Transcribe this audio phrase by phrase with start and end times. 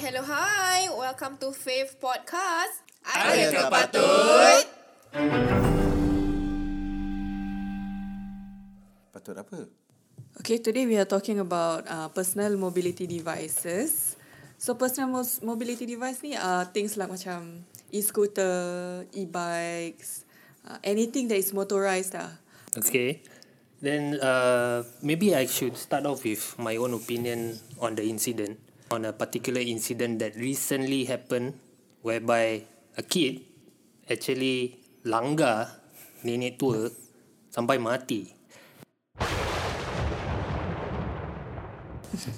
[0.00, 0.88] hello, hi.
[0.88, 2.88] Welcome to Faith Podcast.
[3.04, 4.64] Ada tak patut?
[9.12, 9.68] Patut apa?
[10.40, 14.16] Okay, today we are talking about uh, personal mobility devices.
[14.56, 20.24] So personal mobility device ni are things like macam e-scooter, e-bikes,
[20.64, 22.40] uh, anything that is motorized lah.
[22.72, 23.20] Okay.
[23.84, 28.56] Then uh, maybe I should start off with my own opinion on the incident,
[28.90, 31.54] on a particular incident that recently happened
[32.02, 32.66] whereby
[32.98, 33.46] a kid
[34.10, 35.70] actually langgar
[36.26, 36.90] nenek tua
[37.54, 38.36] sampai mati.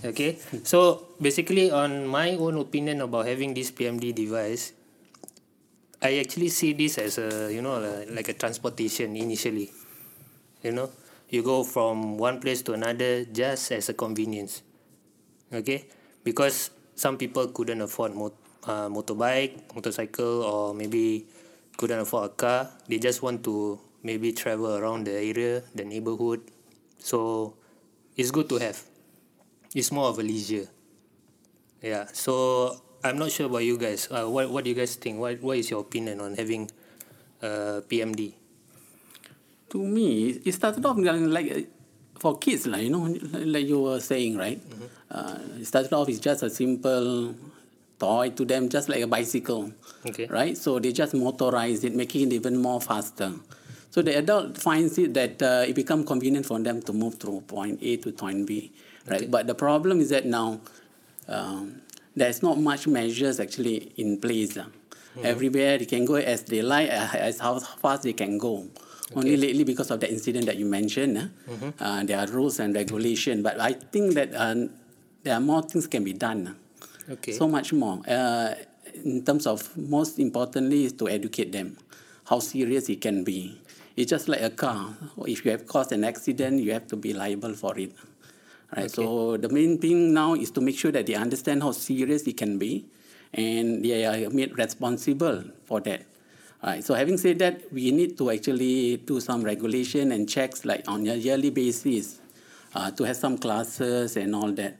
[0.04, 4.76] Okay, so basically on my own opinion about having this PMD device,
[5.98, 7.80] I actually see this as a you know
[8.12, 9.72] like a transportation initially.
[10.62, 10.90] You know,
[11.30, 14.62] you go from one place to another just as a convenience.
[15.50, 15.88] Okay,
[16.24, 21.26] because some people couldn't afford mot- uh, motorbike, motorcycle, or maybe
[21.76, 22.70] couldn't afford a car.
[22.88, 26.40] They just want to maybe travel around the area, the neighborhood.
[26.98, 27.54] So
[28.16, 28.80] it's good to have.
[29.74, 30.68] It's more of a leisure.
[31.82, 32.06] Yeah.
[32.12, 34.08] So I'm not sure about you guys.
[34.10, 35.18] Uh, what What do you guys think?
[35.18, 36.70] What What is your opinion on having
[37.42, 38.34] uh, PMD?
[39.72, 41.71] to me, it started off like
[42.22, 43.02] for kids, like you know,
[43.54, 44.60] like you were saying, right?
[45.10, 47.34] Uh, it started off as just a simple
[47.98, 49.72] toy to them, just like a bicycle,
[50.06, 50.26] Okay.
[50.26, 50.56] right?
[50.56, 53.32] So they just motorize it, making it even more faster.
[53.90, 57.40] So the adult finds it that uh, it become convenient for them to move through
[57.42, 58.70] point A to point B,
[59.10, 59.28] right?
[59.28, 60.60] But the problem is that now
[61.28, 61.82] um,
[62.14, 64.56] there's not much measures actually in place.
[64.56, 64.66] Uh.
[65.22, 68.54] Everywhere they can go as they like, uh, as how fast they can go.
[69.16, 72.74] Only lately because of the incident that you mentioned, uh, uh, there are rules and
[72.74, 73.42] regulation.
[73.42, 74.68] But I think that uh,
[75.22, 76.46] there are more things can be done.
[76.48, 77.12] uh.
[77.12, 77.32] Okay.
[77.32, 78.00] So much more.
[78.06, 78.54] Uh,
[79.04, 81.76] in terms of most importantly is to educate them
[82.26, 83.58] how serious it can be.
[83.96, 84.94] It's just like a car.
[85.26, 87.92] If you have caused an accident, you have to be liable for it.
[88.74, 88.90] Right.
[88.90, 92.38] So the main thing now is to make sure that they understand how serious it
[92.38, 92.86] can be,
[93.34, 96.04] and they are made responsible for that.
[96.62, 96.84] Right.
[96.84, 101.06] So having said that, we need to actually do some regulation and checks like on
[101.08, 102.20] a yearly basis,
[102.74, 104.78] uh, to have some classes and all that.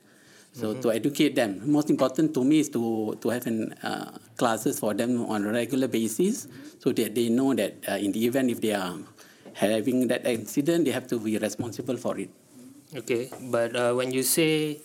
[0.54, 4.78] So to educate them, most important to me is to to have an, uh, classes
[4.78, 6.46] for them on a regular basis,
[6.78, 8.94] so that they know that uh, in the event if they are
[9.54, 12.28] having that accident, they have to be responsible for it.
[12.94, 14.78] Okay, but uh, when you say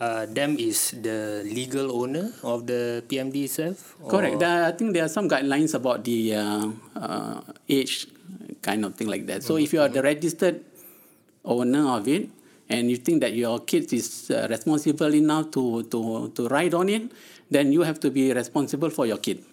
[0.00, 3.96] uh, them is the legal owner of the PMD itself?
[4.02, 4.38] or- Correct.
[4.40, 6.66] There, I think there are some guidelines about the uh,
[6.96, 8.08] uh, age
[8.62, 9.42] kind of thing like that.
[9.42, 10.64] So if you are the registered
[11.44, 12.28] owner of it
[12.68, 16.88] and you think that your kid is uh, responsible enough to, to, to ride on
[16.88, 17.12] it,
[17.50, 19.44] then you have to be responsible for your kid.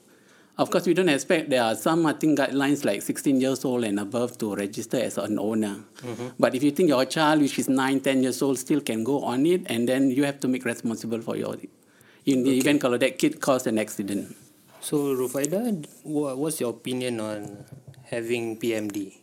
[0.58, 3.84] Of course, we don't expect there are some, I think, guidelines like 16 years old
[3.84, 5.80] and above to register as an owner.
[6.04, 6.28] Mm-hmm.
[6.38, 9.22] But if you think your child, which is 9, 10 years old, still can go
[9.24, 11.56] on it, and then you have to make responsible for your
[12.26, 14.36] in the event kalau that kid caused an accident.
[14.82, 15.74] So, Rufaida,
[16.04, 17.66] what's your opinion on
[18.10, 19.21] having PMD?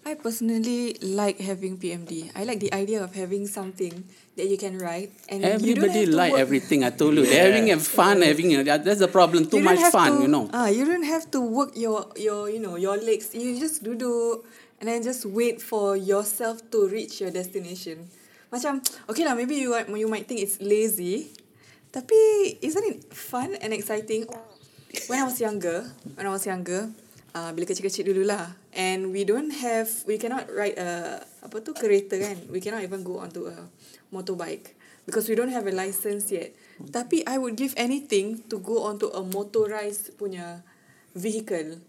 [0.00, 2.32] I personally like having PMD.
[2.34, 3.92] I like the idea of having something
[4.36, 6.84] that you can ride and you don't Everybody have like everything.
[6.84, 9.44] I told you, they're having a fun, having a, that- that's the problem.
[9.46, 10.48] Too you much fun, to, you know.
[10.52, 13.34] Ah, you don't have to work your your you know your legs.
[13.36, 14.40] You just duduk
[14.80, 18.08] and then just wait for yourself to reach your destination.
[18.48, 21.28] Macam okay lah, maybe you are- you might think it's lazy,
[21.92, 22.16] tapi
[22.64, 24.24] isn't it fun and exciting?
[25.06, 25.86] When I was younger,
[26.18, 26.88] when I was younger,
[27.34, 31.72] uh, bila kecil-kecil dulu lah, and we don't have, we cannot ride a apa tu
[31.72, 32.36] kereta kan?
[32.50, 33.68] We cannot even go onto a
[34.10, 34.74] motorbike
[35.06, 36.52] because we don't have a license yet.
[36.80, 40.64] Tapi I would give anything to go onto a motorized punya
[41.12, 41.80] vehicle.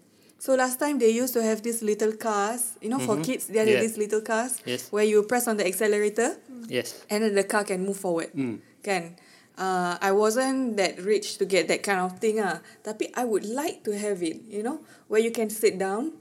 [0.42, 3.62] So last time they used to have these little cars, you know, for kids, they
[3.62, 3.82] had Yeah.
[3.86, 4.90] these little cars Yes.
[4.90, 6.98] where you press on the accelerator Yes.
[7.14, 8.34] and then the car can move forward.
[8.82, 9.22] Kan?
[9.58, 12.60] Uh, I wasn't that rich to get that kind of thing ah.
[12.84, 16.14] Tapi I would like to have it, you know, where you can sit down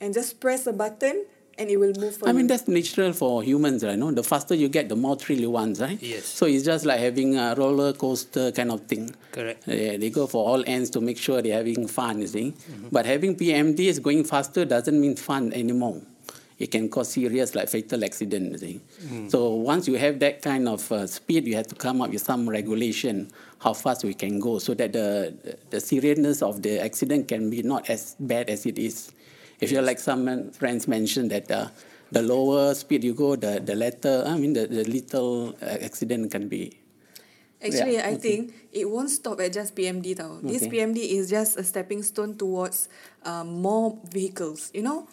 [0.00, 1.26] and just press a button
[1.58, 3.98] and it will move for I mean, that's natural for humans, right?
[3.98, 4.10] No?
[4.12, 6.00] The faster you get, the more thrill you want, right?
[6.00, 6.24] Yes.
[6.24, 9.14] So it's just like having a roller coaster kind of thing.
[9.32, 9.66] Correct.
[9.66, 12.54] Yeah, they go for all ends to make sure they're having fun, you see.
[12.92, 16.00] But having PMD is going faster doesn't mean fun anymore.
[16.58, 18.80] It can cause serious, like fatal accident, you see.
[19.28, 22.22] So once you have that kind of uh, speed, you have to come up with
[22.22, 27.28] some regulation how fast we can go so that the, the seriousness of the accident
[27.28, 29.12] can be not as bad as it is.
[29.60, 31.68] If you're like some friends mentioned that uh,
[32.10, 36.30] the lower speed you go, the, the later, I mean, the, the little uh, accident
[36.30, 36.78] can be
[37.60, 38.18] Actually, Yeah, I okay.
[38.18, 40.38] think it won't stop at just PMD tau.
[40.42, 40.78] This Okay.
[40.78, 42.88] PMD is just a stepping stone towards
[43.24, 44.70] um, more vehicles.
[44.72, 45.08] You know,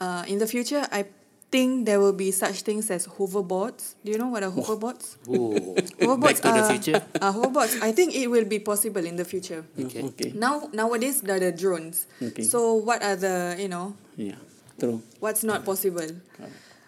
[0.00, 1.04] uh, in the future, I
[1.50, 3.94] think there will be such things as hoverboards.
[4.04, 5.16] Do you know what are hoverboards?
[5.28, 5.74] Ooh.
[6.00, 7.02] Hoverboards Back to the future.
[7.20, 7.82] Uh, hoverboards.
[7.82, 9.64] I think it will be possible in the future.
[9.78, 10.02] Okay.
[10.14, 10.32] Okay.
[10.34, 12.06] Now nowadays there are the drones.
[12.22, 12.42] Okay.
[12.44, 14.38] So what are the you know Yeah.
[14.78, 15.02] True.
[15.18, 16.06] what's not possible?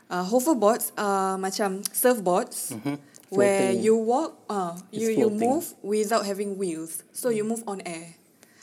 [0.09, 2.97] Uh, hoverboards are macam surfboards where Mm-hmm.
[3.73, 3.83] Floating.
[3.83, 7.03] you walk, uh, you you move without having wheels.
[7.17, 8.15] So you move on air.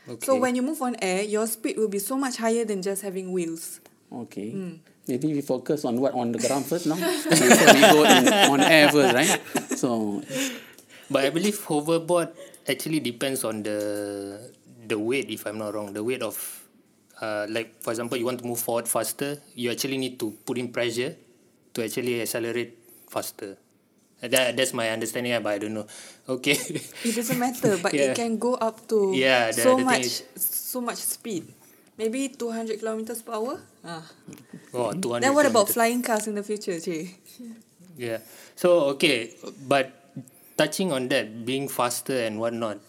[0.07, 0.25] Okay.
[0.25, 3.01] So when you move on air, your speed will be so much higher than just
[3.01, 3.81] having wheels.
[4.11, 4.49] Okay.
[4.51, 4.73] Hmm.
[5.07, 6.93] Maybe we focus on what on the ground first, no?
[7.29, 9.41] Before we go in, on air first, right?
[9.77, 10.21] So,
[11.09, 12.29] But I believe hoverboard
[12.69, 14.37] actually depends on the
[14.85, 15.93] the weight, if I'm not wrong.
[15.93, 16.37] The weight of,
[17.21, 20.57] uh, like for example, you want to move forward faster, you actually need to put
[20.61, 21.17] in pressure
[21.73, 22.77] to actually accelerate
[23.09, 23.57] faster.
[24.21, 25.87] That that's my understanding, but I don't know.
[26.29, 26.53] Okay.
[27.05, 28.13] It doesn't matter, but Yeah.
[28.13, 30.05] it can go up to Yeah, the- so the much
[30.37, 31.49] so much speed.
[31.99, 33.59] Maybe 200 kilometers per hour.
[33.83, 34.03] Ah.
[34.73, 35.75] oh, 200 Then what about kilometers.
[35.75, 37.11] flying cars in the future, Che?
[37.99, 38.23] Yeah.
[38.55, 39.35] So okay,
[39.67, 39.91] but
[40.55, 42.79] touching on that, being faster and whatnot,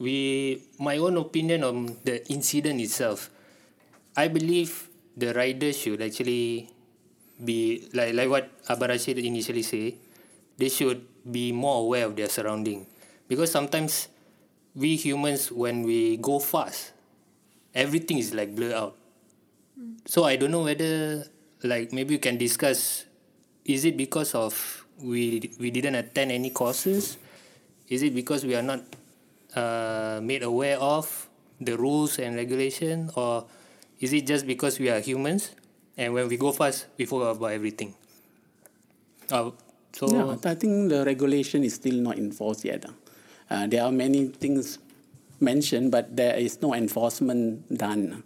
[0.00, 3.28] we my own opinion on the incident itself,
[4.16, 6.72] I believe the rider should actually
[7.36, 10.00] be like like what Abah Rashid initially say,
[10.56, 12.88] they should be more aware of their surrounding,
[13.28, 14.08] because sometimes
[14.72, 16.95] we humans when we go fast,
[17.76, 18.96] everything is like blur out.
[20.08, 21.28] So I don't know whether
[21.62, 23.04] like maybe we can discuss
[23.68, 24.56] is it because of
[24.96, 27.20] we we didn't attend any courses?
[27.92, 28.80] Is it because we are not
[29.54, 31.28] uh, made aware of
[31.60, 33.44] the rules and regulation, or
[34.00, 35.52] is it just because we are humans
[35.96, 37.94] and when we go fast we forget about everything?
[39.30, 39.50] Uh,
[39.92, 42.86] so yeah, I think the regulation is still not enforced yet.
[43.50, 44.78] Uh, there are many things
[45.40, 48.22] mentioned, but there is no enforcement done.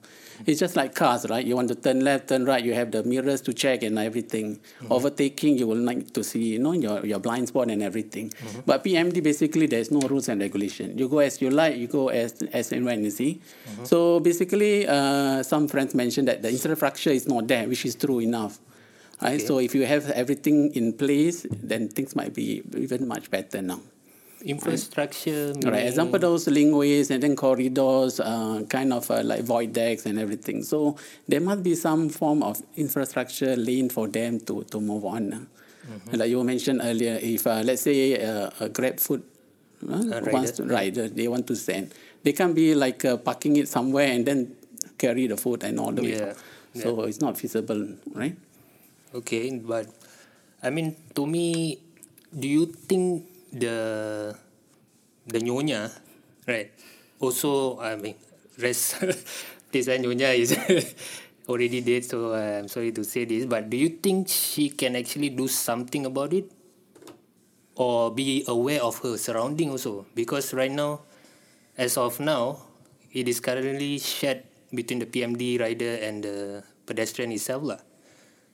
[0.47, 1.45] It's just like cars, right?
[1.45, 4.57] You want to turn left, turn right, you have the mirrors to check and everything.
[4.57, 4.93] Mm-hmm.
[4.93, 8.31] Overtaking, you will like to see, you know, your, your blind spot and everything.
[8.31, 8.61] Mm-hmm.
[8.65, 10.97] But PMD, basically, there's no rules and regulation.
[10.97, 13.43] You go as you like, you go as, as and when you see.
[13.69, 13.85] Mm-hmm.
[13.85, 18.21] So basically, uh, some friends mentioned that the infrastructure is not there, which is true
[18.21, 18.59] enough.
[19.21, 19.41] Right?
[19.41, 23.81] So if you have everything in place, then things might be even much better now.
[24.43, 25.53] Infrastructure.
[25.65, 25.87] Right.
[25.87, 30.63] Example, those linkways and then corridors, uh, kind of uh, like void decks and everything.
[30.63, 30.97] So
[31.29, 35.49] there must be some form of infrastructure lane for them to, to move on.
[36.13, 39.23] Like you mentioned earlier, if uh, let's say uh, a Grab food
[39.89, 41.93] uh, rider, wants to rider, they want to send,
[42.23, 44.57] they can be like uh, parking it somewhere and then
[44.99, 46.19] carry the food and all the way.
[46.19, 46.35] Yeah,
[46.75, 48.37] So it's not feasible, right?
[49.15, 49.87] Okay, but
[50.63, 51.79] I mean to me,
[52.39, 54.35] do you think the
[55.27, 55.91] the nyonya,
[56.47, 56.71] right?
[57.21, 58.17] Also, I mean,
[58.59, 59.01] rest
[59.73, 60.57] this nyonya is
[61.51, 63.45] already dead, so I'm sorry to say this.
[63.47, 66.51] But do you think she can actually do something about it,
[67.75, 70.07] or be aware of her surrounding also?
[70.15, 71.03] Because right now,
[71.77, 72.63] as of now,
[73.13, 77.81] it is currently shared between the PMD rider and the pedestrian itself lah.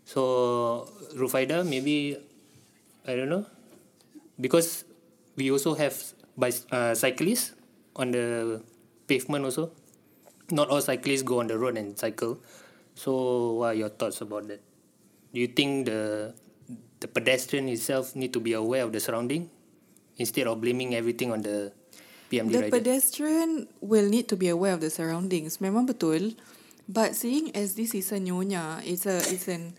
[0.09, 2.17] So Rufaida, maybe
[3.07, 3.45] I don't know,
[4.41, 4.86] because
[5.37, 5.95] we also have
[6.37, 7.53] by uh, cyclists
[7.95, 8.61] on the
[9.07, 9.71] pavement also.
[10.51, 12.39] Not all cyclists go on the road and cycle.
[12.95, 14.61] So what are your thoughts about that?
[15.33, 16.33] Do you think the
[17.01, 19.51] the pedestrian itself need to be aware of the surrounding
[20.17, 21.73] instead of blaming everything on the
[22.33, 22.73] PMD The rider?
[22.73, 25.59] pedestrian will need to be aware of the surroundings.
[25.61, 26.39] Memang betul.
[26.87, 29.75] But seeing as this is a nyonya, it's a it's an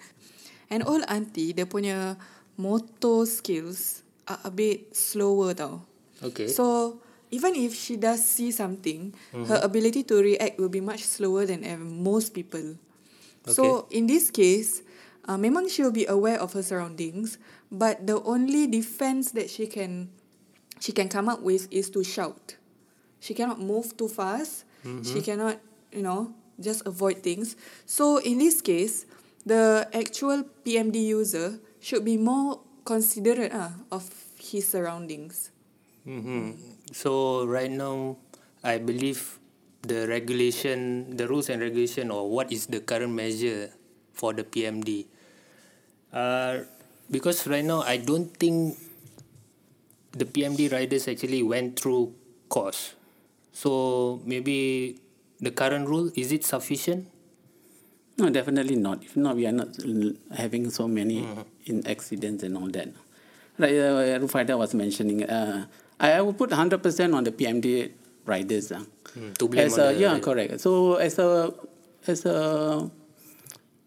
[0.69, 2.19] an old auntie, dia punya
[2.59, 5.81] motor skills are a bit slower tau.
[6.21, 6.47] okay.
[6.47, 6.99] So
[7.31, 11.63] even if she does see something, her ability to react will be much slower than
[12.03, 12.79] most people.
[13.43, 13.53] Okay.
[13.53, 14.83] So in this case,
[15.27, 17.37] uh, memang she will be aware of her surroundings,
[17.71, 20.09] but the only defense that she can
[20.79, 22.55] she can come up with is to shout.
[23.19, 24.63] She cannot move too fast.
[24.83, 25.03] Hmm.
[25.03, 25.59] She cannot,
[25.91, 27.55] you know, just avoid things.
[27.85, 29.05] So in this case,
[29.45, 34.07] the actual PMD user should be more considerate ah, of
[34.39, 35.51] his surroundings.
[36.07, 36.55] Mm-hmm.
[36.95, 38.15] So right now,
[38.63, 39.43] I believe
[39.83, 43.75] the regulation, the rules and regulation, or what is the current measure
[44.15, 45.03] for the PMD?
[46.15, 46.63] Uh,
[47.11, 48.79] because right now, I don't think
[50.15, 52.15] the PMD riders actually went through
[52.47, 52.95] course.
[53.51, 54.95] So maybe
[55.43, 57.11] the current rule is it sufficient?
[58.17, 59.03] No, definitely not.
[59.03, 59.75] If not, we are not
[60.31, 61.27] having so many
[61.69, 62.89] in accidents and all that.
[63.57, 65.65] like uh, Rufaida was mentioning, uh,
[65.99, 67.91] I, I would put 100% on the PMD
[68.25, 68.71] riders.
[68.71, 68.83] Uh.
[69.39, 70.59] to blame as a, the- yeah, correct.
[70.61, 71.53] So as a
[72.05, 72.89] as a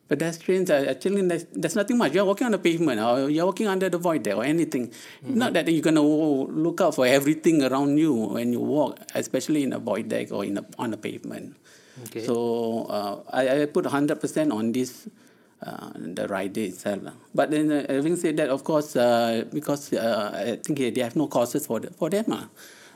[0.09, 2.13] pedestrians, uh, actually there's, there's nothing much.
[2.13, 4.89] You're walking on the pavement, or you're walking under the void there, or anything.
[4.89, 5.35] Mm-hmm.
[5.39, 9.73] Not that you're gonna look out for everything around you when you walk, especially in
[9.73, 11.57] a void deck or in a, on a pavement.
[12.07, 12.25] Okay.
[12.27, 15.07] So uh, I, I put 100% on this.
[15.61, 17.03] Uh, the rider itself,
[17.35, 21.17] but then uh, having said that, of course, uh, because uh, I think they have
[21.17, 22.49] no courses for the, for them, lah.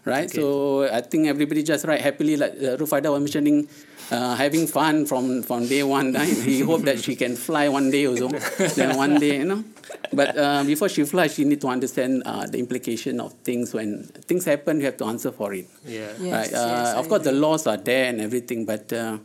[0.04, 0.30] right?
[0.30, 3.68] So I think everybody just ride happily, like uh, Rufaida was mentioning,
[4.10, 6.12] uh, having fun from, from day one.
[6.12, 6.28] Right?
[6.44, 8.28] He hope that she can fly one day also.
[8.76, 9.64] then one day, you know.
[10.12, 13.72] But uh, before she flies, she need to understand uh, the implication of things.
[13.72, 15.68] When things happen, you have to answer for it.
[15.84, 16.12] Yeah.
[16.20, 16.54] Yes, right?
[16.54, 19.18] Uh, yes, of course, the laws are there and everything, but uh,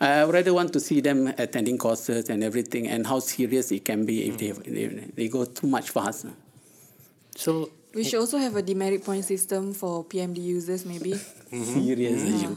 [0.00, 3.84] I would rather want to see them attending courses and everything, and how serious it
[3.84, 4.62] can be if they, mm.
[4.62, 6.26] they they go too much fast.
[7.34, 11.16] So We should also have a demerit point system for PMD users maybe.
[11.50, 12.36] Serious Ah.
[12.44, 12.50] you.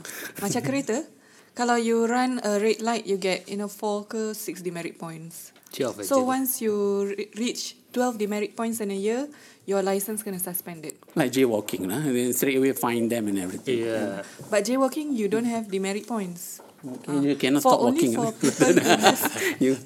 [0.43, 1.07] Macam kereta,
[1.55, 5.55] kalau you run a red light, you get you know four ke six demerit points.
[5.71, 6.27] 12 eh, So actually.
[6.27, 6.75] once you
[7.15, 9.31] re- reach 12 demerit points in a year,
[9.65, 11.00] your license gonna suspended.
[11.15, 12.03] Like jaywalking, lah.
[12.03, 13.88] Then straight away find them and everything.
[13.88, 14.27] Yeah.
[14.51, 16.60] But jaywalking, you don't have demerit points.
[16.81, 18.33] Okay, you cannot for stop only walking.
[18.50, 19.21] for has,
[19.61, 19.77] you,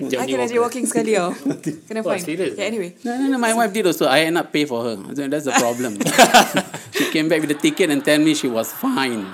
[0.00, 1.36] I kena jaywalking sekali tau.
[1.84, 2.24] Kena Wah, fine.
[2.24, 2.56] serious?
[2.56, 2.96] Yeah, anyway.
[3.04, 4.08] no, no, no, my wife did also.
[4.08, 4.96] I end up pay for her.
[5.12, 6.00] So that's the problem.
[6.96, 9.28] she came back with the ticket and tell me she was fine.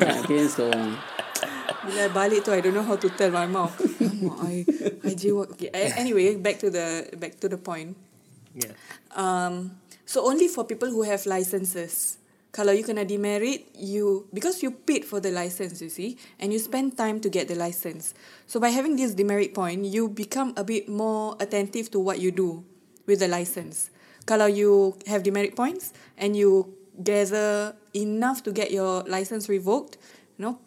[0.00, 0.72] okay, so
[1.88, 3.72] Bila balik tu I don't know how to tell my mom.
[4.44, 4.64] I
[5.04, 5.56] I jaywalk.
[5.56, 5.72] Okay.
[5.72, 7.96] Anyway, back to the back to the point.
[8.52, 8.72] Yeah.
[9.16, 12.17] Um, so only for people who have licenses.
[12.58, 16.58] Kalau you kena demerit, you because you paid for the license, you see, and you
[16.58, 18.18] spend time to get the license.
[18.50, 22.34] So by having this demerit point, you become a bit more attentive to what you
[22.34, 22.66] do
[23.06, 23.94] with the license.
[24.26, 29.94] Kalau you have demerit points and you gather enough to get your license revoked,
[30.34, 30.58] you know,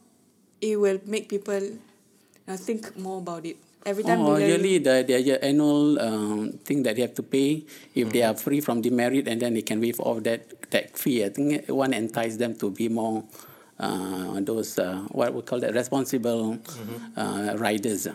[0.63, 1.75] it will make people
[2.55, 3.59] think more about it.
[3.81, 7.25] Every time Oh, bila you- yearly the their annual um, thing that they have to
[7.25, 7.65] pay
[7.97, 11.25] if they are free from demerit and then they can waive off that that fee.
[11.25, 13.25] I think one entice them to be more
[13.81, 16.61] uh, those uh, what we call that responsible
[17.17, 18.05] uh, riders.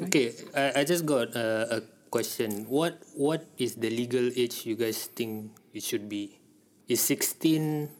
[0.00, 1.78] Okay, I, I just got a, a
[2.08, 2.64] question.
[2.72, 6.40] What what is the legal age you guys think it should be?
[6.88, 7.92] Is sixteen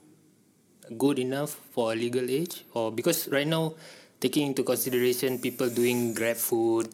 [0.97, 3.75] good enough for a legal age, or because right now,
[4.21, 6.89] taking into consideration people doing Grab food,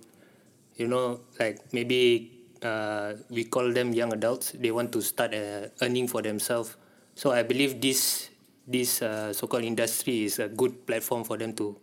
[0.76, 2.31] you know, like maybe
[2.62, 4.52] uh, we call them young adults.
[4.52, 6.76] They want to start uh, earning for themselves.
[7.14, 8.31] So I believe this
[8.66, 11.76] this uh, so-called industry is a good platform for them to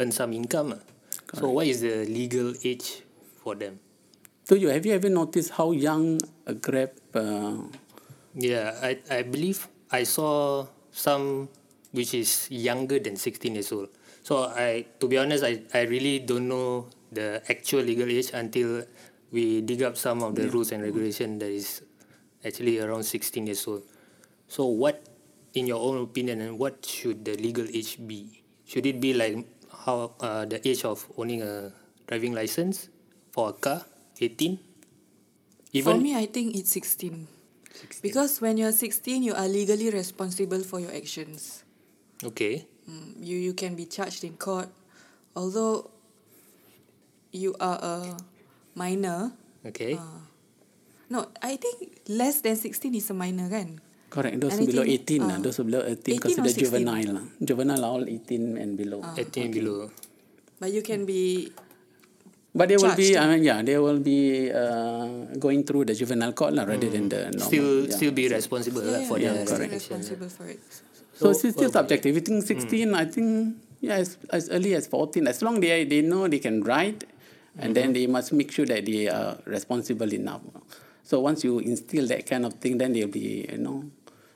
[0.00, 0.74] earn some income.
[0.76, 0.82] ah.
[1.36, 3.04] So what is the legal age
[3.40, 3.80] for them?
[4.44, 6.92] So you have you ever noticed how young a Grab?
[7.14, 7.68] Uh,
[8.32, 11.52] Yeah, I I believe I saw some
[11.92, 13.92] which is younger than 16 years old.
[14.22, 18.86] So I to be honest I, I really don't know the actual legal age until
[19.30, 21.82] we dig up some of the rules and regulation that is
[22.44, 23.82] actually around 16 years old.
[24.48, 25.02] So what
[25.54, 28.42] in your own opinion and what should the legal age be?
[28.64, 29.36] Should it be like
[29.84, 31.72] how uh, the age of owning a
[32.06, 32.88] driving license
[33.32, 33.84] for a car
[34.20, 34.58] 18?
[35.82, 37.26] For me, I think it's 16.
[38.02, 41.64] Because when you're 16, you are legally responsible for your actions.
[42.22, 42.66] okay.
[42.92, 44.68] Mm, You you can be charged in court,
[45.32, 45.88] although
[47.32, 47.96] you are a
[48.76, 49.32] minor.
[49.64, 49.96] Okay.
[51.08, 53.80] No, I think less than 16 is a minor, kan?
[54.12, 54.36] correct.
[54.44, 57.12] Those Anything, below 18, uh, uh, those below 18, 18 or considered juvenile.
[57.16, 57.24] lah.
[57.40, 59.00] Juvenile are all 18 and below.
[59.16, 59.88] 18 below.
[60.60, 61.48] But you can be
[62.52, 65.96] But they will be, charged, I mean, yeah, they will be uh, going through the
[65.96, 67.48] juvenile court lah, rather than the normal.
[67.48, 67.96] still yeah.
[67.96, 69.80] still be responsible lah yeah, for yeah, their still action.
[69.80, 70.60] responsible for it.
[70.68, 72.14] So, So, it's still uh, subjective.
[72.14, 72.46] You think mm.
[72.46, 76.38] 16, I think, yeah, as, as early as 14, as long they they know they
[76.38, 77.04] can ride,
[77.58, 77.92] and then mm-hmm.
[77.92, 80.40] they must make sure that they are responsible enough.
[81.02, 83.84] So once you instill that kind of thing, then they'll be, you know,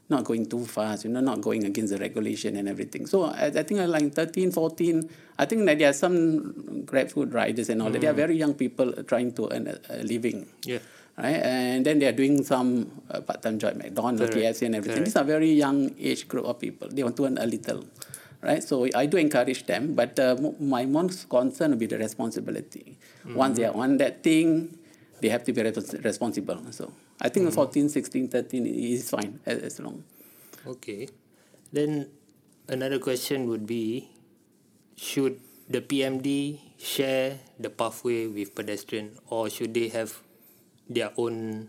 [0.08, 3.06] not going too fast, you know, not going against the regulation and everything.
[3.06, 7.10] So I, I think uh, like 13, 14, I think that there are some grab
[7.10, 8.00] food riders and all that.
[8.00, 8.16] They are mm.
[8.16, 10.78] very young people trying to earn a, a living Yeah.
[11.18, 11.42] Right?
[11.42, 14.34] And then they are doing some uh, part-time job, McDonald's.
[14.34, 15.04] KFC, and everything.
[15.04, 15.04] Correct.
[15.06, 16.88] These are very young age group of people.
[16.90, 17.84] They want to earn a little,
[18.42, 18.62] right?
[18.62, 22.98] So I do encourage them, but uh, my most concern will be the responsibility.
[23.34, 24.78] Once they are on that thing,
[25.20, 26.60] they have to be respons- responsible.
[26.70, 30.04] So I think 14, 16, 13 is fine as, as long.
[30.66, 31.08] Okay.
[31.72, 32.10] Then
[32.68, 34.10] another question would be
[34.96, 40.22] should the PMD share the pathway with pedestrian or should they have
[40.88, 41.68] their own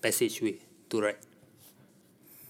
[0.00, 0.58] passageway
[0.90, 1.18] to ride?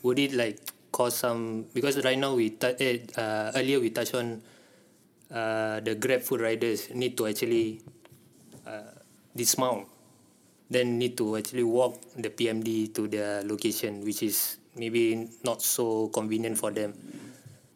[0.02, 0.58] Would it like
[0.92, 4.42] cause some because right now we tou- eh, uh, earlier we touched on
[5.32, 7.80] uh, the Grab food riders need to actually
[8.66, 8.92] uh,
[9.36, 9.88] dismount,
[10.70, 16.08] then need to actually walk the PMD to their location, which is maybe not so
[16.08, 16.94] convenient for them.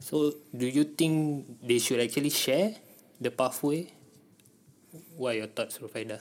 [0.00, 2.74] So, do you think they should actually share
[3.20, 3.92] the pathway?
[5.16, 6.20] What are your thoughts, Rufaida?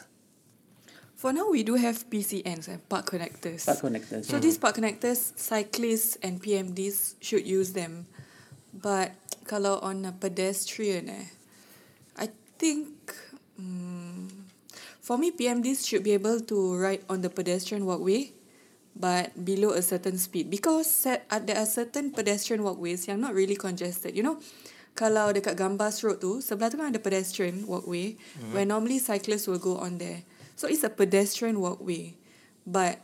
[1.18, 3.66] For now, we do have PCNs and park connectors.
[3.66, 4.30] Park connectors.
[4.30, 8.06] So these park connectors, cyclists and PMDs should use them.
[8.70, 9.18] But
[9.50, 11.34] kalau on a pedestrian, eh,
[12.22, 12.30] I
[12.62, 12.94] think
[13.58, 14.30] mm,
[15.02, 18.30] for me PMDs should be able to ride on the pedestrian walkway,
[18.94, 23.34] but below a certain speed because set, uh, there are certain pedestrian walkways yang not
[23.34, 24.14] really congested.
[24.14, 24.38] You know,
[24.94, 28.54] kalau dekat Gambas Road tu sebelah tu kan ada pedestrian walkway mm-hmm.
[28.54, 30.22] where normally cyclists will go on there.
[30.58, 32.18] So it's a pedestrian walkway,
[32.66, 32.98] but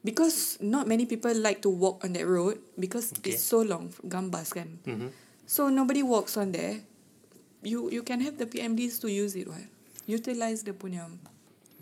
[0.00, 3.36] because not many people like to walk on that road because Okay.
[3.36, 4.80] it's so long Gambas kan.
[4.88, 5.12] Mm-hmm.
[5.44, 6.80] So nobody walks on there.
[7.60, 9.68] You you can have the PMDs to use it, right?
[10.08, 11.04] Utilize the punya.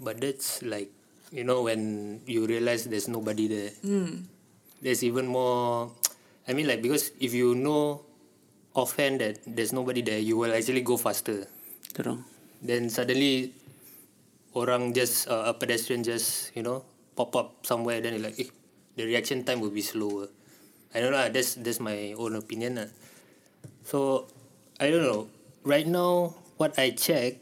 [0.02, 0.90] But that's like,
[1.31, 4.26] you know, when you realize there's nobody there, Hmm.
[4.83, 5.95] there's even more.
[6.49, 8.02] I mean, like, because if you know
[8.75, 11.47] offhand that there's nobody there, you will actually go faster.
[11.95, 12.19] True.
[12.59, 13.55] Then suddenly,
[14.59, 16.83] orang just, uh, a pedestrian just, you know,
[17.15, 18.50] pop up somewhere, then like, eh,
[18.99, 20.27] the reaction time will be slower.
[20.95, 22.83] I don't know, lah, that's, that's my own opinion.
[22.83, 22.91] lah.
[23.87, 24.27] So,
[24.81, 25.29] I don't know.
[25.62, 27.38] Right now, what I check,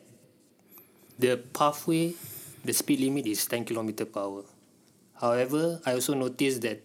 [1.18, 2.14] the pathway,
[2.64, 4.44] the speed limit is 10 km per hour.
[5.20, 6.82] However, I also noticed that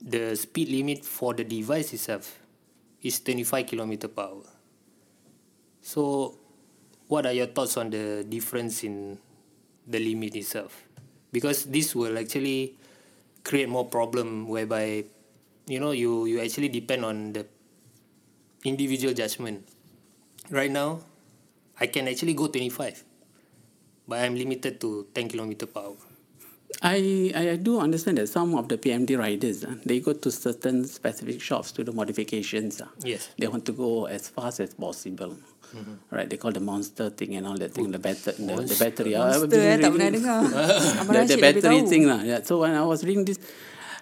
[0.00, 2.38] the speed limit for the device itself
[3.02, 4.44] is 25 km per hour.
[5.80, 6.34] So,
[7.08, 9.18] what are your thoughts on the difference in
[9.86, 10.84] the limit itself?
[11.32, 12.74] Because this will actually
[13.44, 15.04] create more problem whereby,
[15.66, 17.46] you know, you, you actually depend on the
[18.64, 19.66] individual judgment.
[20.50, 21.00] Right now,
[21.78, 23.04] I can actually go 25,
[24.08, 26.05] but I'm limited to 10 km per hour.
[26.82, 30.84] I, I do understand that some of the PMD riders, uh, they go to certain
[30.84, 32.80] specific shops to do modifications.
[32.80, 32.86] Uh.
[33.02, 33.30] Yes.
[33.38, 35.36] They want to go as fast as possible.
[36.10, 39.14] Right, they call the monster thing and all that thing, the, batter, the, the battery.
[39.14, 40.40] I was Monster eh, tak reading- pernah dengar.
[41.04, 42.22] Abang the, the battery thing lah.
[42.24, 42.40] Yeah.
[42.44, 43.36] So when I was reading this,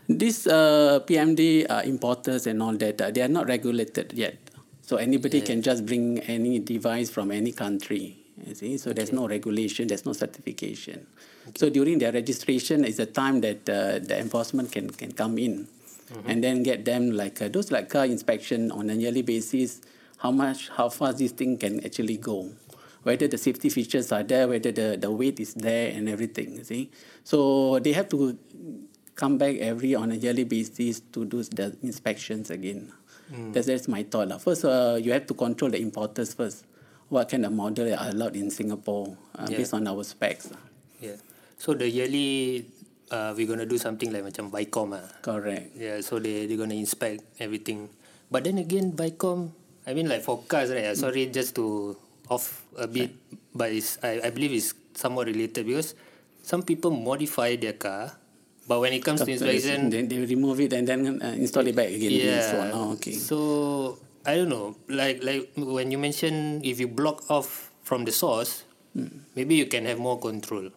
[0.07, 4.39] this uh, PMD uh, importers and all that, uh, they are not regulated yet.
[4.83, 8.24] So anybody can just bring any device from any country.
[8.47, 11.07] You see, so there's no regulation, there's no certification.
[11.55, 15.69] So during their registration is the time that uh, the enforcement can can come in,
[16.27, 19.81] and then get them like uh, those like car inspection on a yearly basis.
[20.19, 22.51] How much, how fast this thing can actually go
[23.05, 26.65] whether the safety features are there, whether the, the weight is there and everything, you
[26.65, 26.91] see.
[27.23, 28.37] So they have to
[29.15, 32.93] come back every on a yearly basis to do the inspections again.
[33.53, 34.41] That's, that's my thought.
[34.43, 36.65] First, uh, you have to control the importers first.
[37.15, 39.63] What kind of model are allowed in Singapore uh, Yeah.
[39.63, 40.51] based on our specs.
[40.99, 41.15] Yeah.
[41.63, 42.67] So the yearly,
[43.07, 45.07] uh, we're gonna do something like macam Vicom ah.
[45.23, 45.79] Correct.
[45.79, 47.87] Yeah, so they they gonna inspect everything.
[48.35, 49.55] But then again, Vicom,
[49.87, 50.91] I mean like for cars, right?
[50.91, 51.95] uh, Sorry, just to
[52.27, 53.15] off a bit,
[53.55, 55.95] but it's I, I believe it's somewhat related because
[56.43, 58.11] some people modify their car,
[58.67, 61.79] but when it comes to inspection, Then they remove it and then uh, install it
[61.79, 62.11] back again.
[62.11, 62.43] yeah.
[62.43, 63.15] So, oh, okay.
[63.15, 63.39] So
[64.27, 68.65] I don't know, like like when you mention if you block off from the source,
[68.95, 69.27] Hmm.
[69.35, 70.71] maybe you can have more control.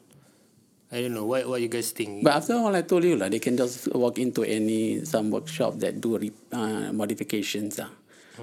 [0.92, 2.24] I don't know what what you guys think.
[2.26, 5.78] But after all, I told you, lah, they can just walk into any some workshop
[5.86, 7.78] that do re, uh, modifications.
[7.78, 7.94] Uh.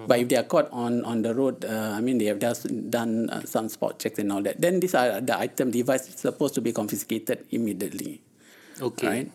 [0.07, 2.67] But if they are caught on, on the road, uh, I mean, they have just
[2.91, 6.19] done uh, some spot checks and all that, then these are the item device is
[6.19, 8.21] supposed to be confiscated immediately.
[8.83, 9.07] okay.
[9.07, 9.31] Right?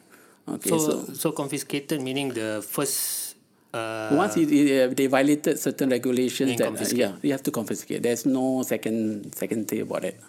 [0.48, 3.29] Okay, so, so, so confiscated meaning the first.
[3.74, 7.52] Uh, once it, it, uh, they violated certain regulations, that, uh, yeah, you have to
[7.52, 8.02] confiscate.
[8.02, 10.20] There's no second second thing about it.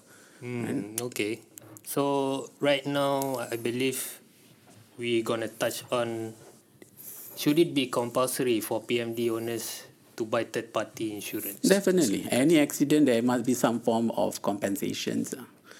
[0.42, 1.40] Mm, okay.
[1.84, 4.20] So right now, I believe
[4.98, 6.34] we gonna touch on
[7.40, 9.84] should it be compulsory for PMD owners
[10.16, 11.60] to buy third party insurance?
[11.64, 12.28] Definitely.
[12.30, 15.34] Any accident, there must be some form of compensations.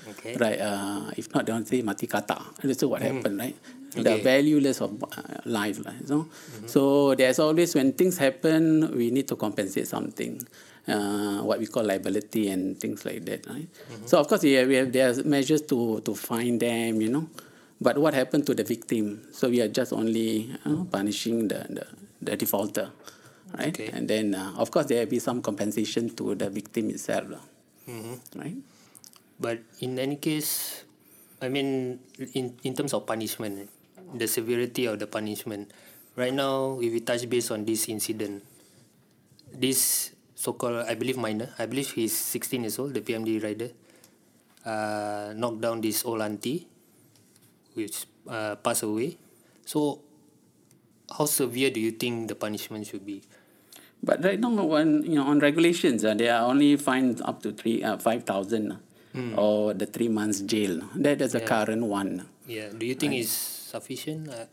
[0.08, 0.36] Okay.
[0.36, 0.58] Right.
[0.58, 2.40] Uh, if not, they to say mati kata.
[2.64, 3.56] That's what happened, right?
[3.94, 5.06] The valueless of uh,
[5.44, 5.78] life.
[5.78, 6.28] you know?
[6.66, 10.40] So there's always, when things happen, we need to compensate something.
[10.88, 13.46] Uh, what we call liability and things like that.
[13.46, 13.68] Right?
[14.06, 17.28] So of course, yeah, we have there are measures to to find them, you know.
[17.80, 19.22] But what happened to the victim?
[19.30, 21.86] So we are just only uh, punishing the, the,
[22.20, 22.90] the defaulter,
[23.56, 23.68] right?
[23.68, 23.88] Okay.
[23.92, 27.44] And then uh, of course there will be some compensation to the victim itself, lah,
[28.36, 28.56] right?
[29.38, 30.84] But in any case,
[31.40, 32.00] I mean,
[32.34, 33.68] in in terms of punishment,
[34.14, 35.70] the severity of the punishment.
[36.16, 38.44] Right now, if we touch base on this incident,
[39.52, 43.70] this so-called, I believe minor, I believe he's 16 years old, the PMD rider,
[44.64, 46.66] uh, knocked down this old auntie,
[47.74, 49.16] which uh, passed away.
[49.64, 50.00] So,
[51.10, 53.22] how severe do you think the punishment should be?
[54.02, 57.52] But right now, when you know on regulations, uh, they are only fined up to
[57.52, 58.78] three uh, five thousand
[59.36, 60.80] or the three months jail.
[60.94, 62.26] That is the current one.
[62.46, 62.70] Yeah.
[62.70, 64.50] Do you think it's sufficient, uh,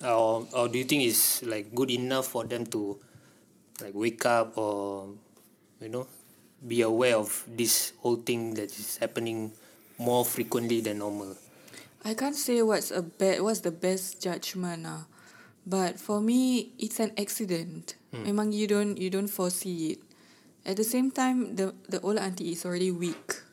[0.00, 2.96] or or do you think it's like good enough for them to
[3.84, 5.12] like wake up or
[5.80, 6.08] you know
[6.64, 9.52] be aware of this whole thing that is happening
[10.00, 11.36] more frequently than normal?
[12.04, 15.04] I can't say what's a bad what's the best judgment ah.
[15.66, 17.98] But for me it's an accident.
[18.16, 20.00] Memang you don't you don't foresee it.
[20.64, 23.45] At the same time the the old auntie is already weak.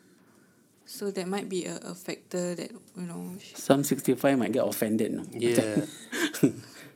[0.85, 4.65] So that might be a, a factor that you know Some sixty five might get
[4.65, 5.13] offended.
[5.13, 5.23] No?
[5.31, 5.85] Yeah.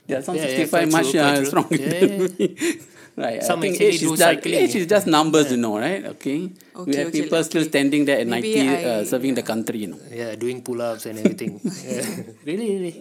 [0.08, 2.47] Yeah, some Yeah, yeah, sixty five quite much true, uh, stronger Yeah, than yeah.
[3.19, 3.43] right.
[3.43, 4.56] Some I think age do is, just, cycling.
[4.56, 6.00] age is just numbers, you know, right?
[6.15, 6.47] Okay.
[6.47, 6.56] we
[6.88, 9.80] Okay, have okay, people still standing there at Maybe ninety, I- uh, serving the country,
[9.84, 10.00] you know.
[10.10, 11.60] yeah, doing pull-ups and everything.
[12.47, 12.95] Really, really.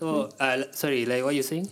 [0.00, 1.68] So, uh, sorry, like what you saying?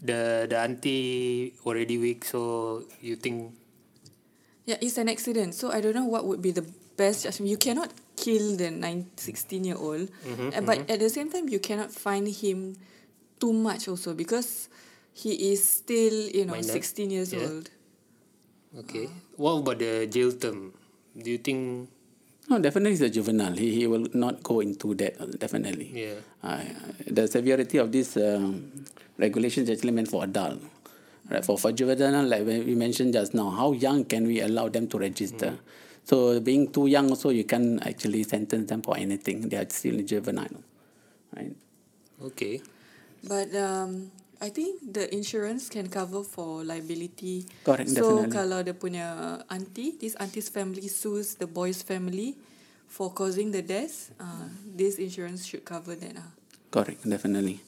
[0.00, 3.52] The the auntie already weak, so you think
[4.64, 5.52] Yeah, it's an accident.
[5.52, 6.64] So I don't know what would be the
[6.96, 7.50] best judgment.
[7.50, 10.08] You cannot kill the 9, 16 year old.
[10.26, 12.76] Mm-hmm, Uh, But at the same time, you cannot find him
[13.40, 14.68] too much also because
[15.12, 16.62] he is still, you know, Minor.
[16.72, 17.46] 16 years Yeah.
[17.50, 17.70] old.
[18.78, 19.08] okay?
[19.36, 20.72] What about the jail term?
[21.16, 21.88] Do you think
[22.48, 23.54] No, definitely he's a juvenile.
[23.56, 25.90] He, he will not go into that, uh, definitely.
[25.94, 26.14] yeah?
[26.42, 26.60] Uh,
[27.06, 28.84] the severity of this um,
[29.16, 30.60] regulation is actually meant for adult.
[31.30, 34.88] Right, for, for juvenile, like we mentioned just now, how young can we allow them
[34.88, 35.56] to register?
[36.04, 39.48] So being too young also, you can actually sentence them for anything.
[39.48, 40.60] They are still juvenile,
[41.34, 41.56] right?
[42.22, 42.60] Okay.
[43.24, 47.48] But um, I think the insurance can cover for liability.
[47.64, 48.36] Correct, so definitely.
[48.36, 49.06] kalau dia punya
[49.48, 52.36] auntie, this auntie's family sues the boy's family
[52.84, 56.20] for causing the death, uh, this insurance should cover that.
[56.20, 56.30] Uh.
[56.68, 57.64] Correct, definitely.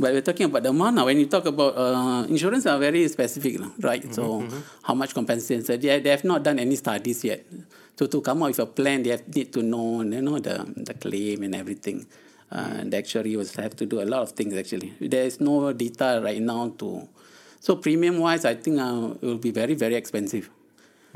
[0.00, 1.04] But we're talking about the amount now.
[1.04, 4.00] When you talk about uh, insurance, are very specific, lah, right?
[4.14, 4.40] So,
[4.80, 5.60] how much compensation?
[5.60, 7.44] So they, they have not done any studies yet.
[7.98, 10.64] So to come out with a plan, they have, need to know, you know, the
[10.76, 12.06] the claim and everything.
[12.50, 14.54] Uh, the actuary will have to do a lot of things.
[14.56, 17.08] Actually, there is no data right now to.
[17.60, 20.50] So premium wise, I think uh, it will be very very expensive.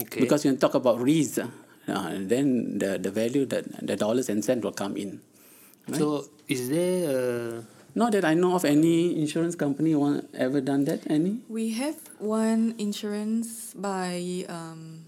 [0.01, 0.21] Okay.
[0.21, 4.45] Because when you talk about risk, uh, then the the value that the dollars and
[4.45, 5.21] cents will come in.
[5.93, 10.85] So is there a Not that I know of any insurance company one ever done
[10.87, 11.07] that.
[11.07, 11.39] Any?
[11.49, 15.04] We have one insurance by, um,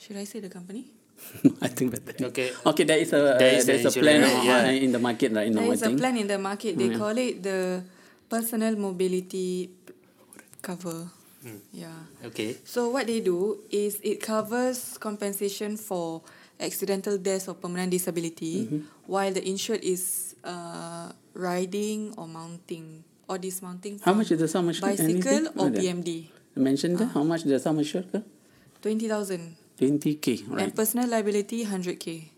[0.00, 0.88] should I say the company?
[1.60, 2.16] I think that.
[2.32, 2.50] okay?
[2.64, 4.80] Okay, there is a There is there is a plan insurance, uh, yeah.
[4.80, 5.60] in the market right now.
[5.60, 6.80] There I is a plan in the market.
[6.80, 7.84] They call it the
[8.32, 9.68] personal mobility
[10.64, 11.12] cover.
[11.72, 11.92] Yeah.
[12.32, 12.56] Okay.
[12.64, 16.24] So what they do is it covers compensation for
[16.56, 24.00] accidental death or permanent disability, while the insured is uh, riding or mounting or dismounting.
[24.00, 24.96] How much is the sum assured?
[24.96, 25.46] Bicycle Anything?
[25.56, 25.68] or.
[25.68, 26.32] PMD.
[26.56, 27.08] Mention there.
[27.12, 28.08] How much the sum assured?
[28.80, 29.59] Twenty thousand.
[29.80, 30.44] Twenty k.
[30.46, 30.64] Right.
[30.68, 32.28] And personal liability hundred k.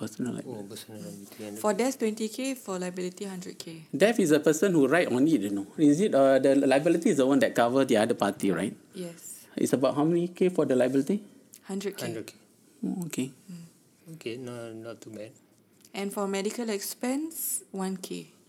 [0.00, 0.32] Personal.
[0.40, 0.46] Like.
[0.48, 1.44] Oh, personality.
[1.44, 2.54] and- For death twenty k.
[2.54, 3.82] For liability hundred k.
[3.94, 5.40] Death is a person who ride on it.
[5.42, 5.66] You know.
[5.76, 8.74] Is it uh, the liability is the one that cover the other party, right?
[8.94, 9.44] Yes.
[9.54, 11.20] It's about how many k for the liability?
[11.68, 12.06] Hundred k.
[12.08, 12.32] 100k.
[12.88, 13.30] Oh, okay.
[14.14, 15.30] Okay, no, not too bad.
[15.94, 18.32] And for medical expense one k.
[18.32, 18.41] Oh,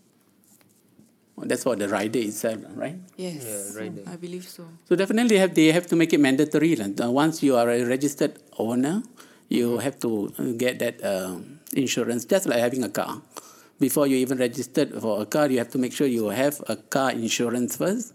[1.38, 2.98] that's what the rider itself, right?
[3.18, 3.42] Yes.
[3.42, 4.14] Yeah, right there.
[4.14, 4.68] I believe so.
[4.88, 6.78] So definitely have they have to make it mandatory.
[6.80, 9.04] Uh, once you are a registered owner,
[9.50, 11.38] you have to uh, get that uh,
[11.74, 13.22] insurance, just like having a car.
[13.80, 16.76] Before you even registered for a car, you have to make sure you have a
[16.78, 18.14] car insurance first.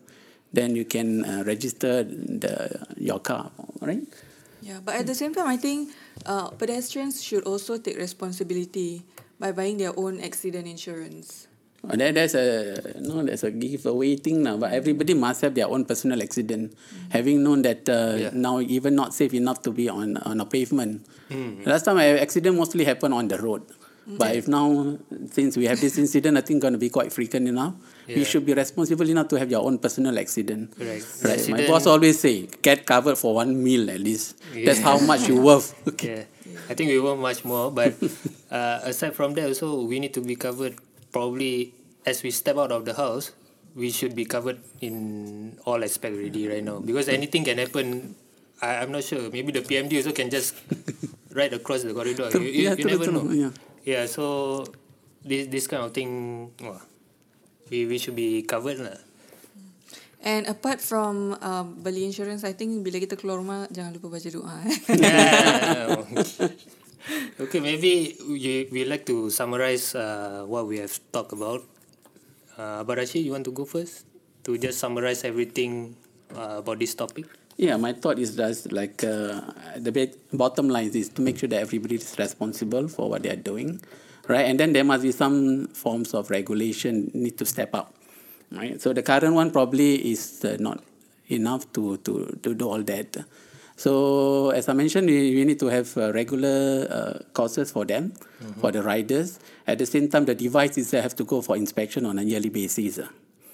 [0.52, 3.50] Then you can uh, register the your car,
[3.80, 4.00] right?
[4.62, 5.90] Yeah, but at the same time, I think
[6.24, 9.04] uh, pedestrians should also take responsibility
[9.38, 11.46] by buying their own accident insurance.
[11.84, 14.56] Uh, that, that's a no, that's a giveaway thing now.
[14.56, 16.74] But everybody must have their own personal accident.
[17.10, 18.30] Having known that uh, Yeah.
[18.34, 21.06] now even not safe enough to be on on a pavement.
[21.64, 23.62] Last time I accident mostly happened on the road.
[24.08, 24.96] But if now
[25.30, 27.74] since we have this incident, I think going to be quite frequent enough.
[28.08, 28.24] You Yeah.
[28.24, 30.72] should be responsible enough to have your own personal accident.
[30.80, 31.04] Correct.
[31.22, 31.48] Right.
[31.52, 34.40] My boss always say, get covered for one meal at least.
[34.64, 35.76] That's how much you worth.
[35.86, 36.24] Okay.
[36.48, 36.64] Yeah.
[36.70, 37.92] I think we want much more, but
[38.50, 40.80] uh, aside from that, also we need to be covered.
[41.18, 41.74] Probably
[42.06, 43.34] as we step out of the house,
[43.74, 48.14] we should be covered in all aspect already right now because anything can happen.
[48.62, 49.26] I, I'm not sure.
[49.34, 50.54] Maybe the PMD also can just
[51.34, 52.30] ride across the corridor.
[52.38, 53.26] You, you, Yeah, you true, never true, know.
[53.34, 53.50] yeah.
[53.82, 54.04] Yeah.
[54.06, 54.62] So
[55.26, 56.78] this this kind of thing, wah,
[57.66, 58.98] we we should be covered lah.
[60.22, 64.28] And apart from um, beli insurance, I think bila kita keluar rumah jangan lupa baca
[64.30, 64.54] doa.
[64.66, 64.74] Eh.
[65.02, 65.98] Yeah.
[67.40, 71.62] Okay, maybe we we like to summarize uh, what we have talked about.
[72.58, 74.04] Uh, actually, you want to go first
[74.44, 75.94] to just summarize everything
[76.34, 77.26] uh, about this topic?
[77.56, 79.40] Yeah, my thought is just like uh,
[79.76, 83.30] the bit, bottom line is to make sure that everybody is responsible for what they
[83.30, 83.80] are doing,
[84.28, 84.46] right?
[84.46, 87.94] And then there must be some forms of regulation need to step up,
[88.52, 88.80] right?
[88.80, 90.84] So the current one probably is uh, not
[91.28, 93.16] enough to, to, to do all that.
[93.78, 98.10] So as I mentioned, we, we need to have uh, regular uh, courses for them,
[98.58, 99.38] for the riders.
[99.70, 102.98] At the same time, the devices have to go for inspection on a yearly basis.
[102.98, 103.06] uh,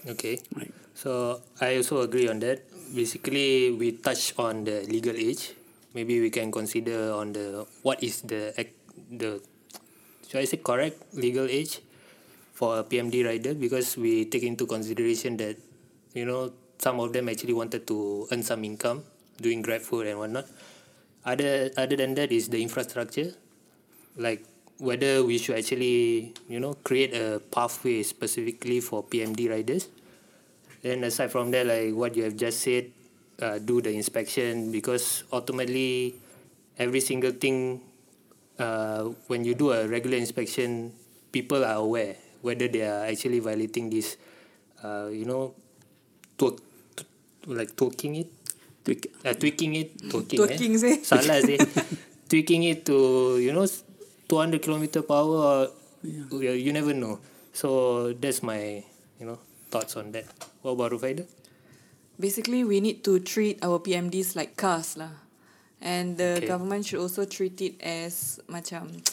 [0.08, 0.40] Okay.
[0.56, 0.72] Right.
[0.94, 2.64] So I also agree on that.
[2.94, 5.52] Basically, we touch on the legal age.
[5.92, 8.52] Maybe we can consider on the what is the
[9.12, 9.40] the
[10.28, 11.80] should I say correct legal age
[12.52, 15.56] for a PMD rider because we take into consideration that
[16.12, 19.04] you know some of them actually wanted to earn some income
[19.40, 20.46] doing Grab food and whatnot.
[21.24, 23.32] Other other than that is the infrastructure,
[24.16, 24.44] like
[24.78, 29.88] whether we should actually you know create a pathway specifically for PMD riders.
[30.82, 32.90] Then aside from that, like what you have just said,
[33.40, 36.14] uh, do the inspection because ultimately,
[36.78, 37.80] every single thing,
[38.58, 40.92] uh, when you do a regular inspection,
[41.32, 44.16] people are aware whether they are actually violating this,
[44.84, 45.54] uh, you know,
[46.38, 46.60] twerk,
[47.46, 48.28] like twerking it,
[48.84, 50.78] Tweak- uh, tweaking it, twerking, Twerking eh?
[50.78, 50.96] seh.
[51.02, 51.56] Salah sih.
[52.28, 53.64] tweaking it to you know
[54.28, 55.58] 200 kilometer per hour or
[56.04, 57.18] you, you never know.
[57.56, 58.84] So that's my
[59.20, 59.38] you know
[59.72, 60.28] thoughts on that.
[60.60, 61.24] What about Rufaida?
[62.20, 65.10] Basically, we need to treat our PMDs like cars lah.
[65.84, 66.46] And the Okay.
[66.48, 69.04] government should also treat it as macam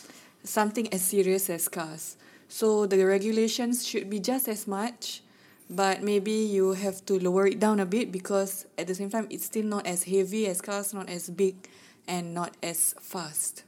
[0.44, 2.16] something as serious as cars.
[2.48, 5.24] So the regulations should be just as much,
[5.72, 9.26] but maybe you have to lower it down a bit because at the same time
[9.32, 11.56] it's still not as heavy as cars, not as big,
[12.12, 13.64] and not as fast.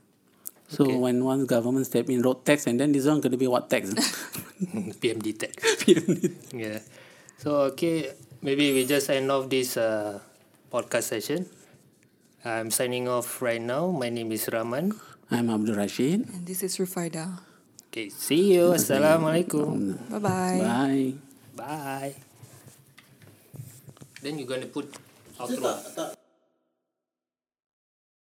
[0.68, 0.98] So Okay.
[1.00, 3.70] when one government step in road tax, and then this one going to be what
[3.72, 3.94] tax?
[5.00, 5.56] PMD tax.
[6.52, 6.84] yeah.
[7.40, 8.12] So okay,
[8.44, 10.20] maybe we just end off this uh,
[10.72, 11.48] podcast session.
[12.44, 13.88] I'm signing off right now.
[13.92, 15.00] My name is Rahman.
[15.32, 16.28] I'm Abdul Rashid.
[16.28, 17.40] And this is Rufaida.
[17.88, 18.76] Okay, see you.
[18.76, 19.96] Assalamualaikum.
[20.12, 20.60] Bye bye.
[20.60, 21.33] Bye.
[21.56, 22.16] Bye.
[24.22, 24.90] Then you're gonna put
[25.38, 26.16] outro.